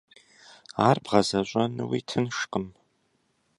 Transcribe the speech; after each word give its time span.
Ар 0.87 0.97
бгъэзэщӏэнуи 1.03 1.99
тыншкъым. 2.07 2.65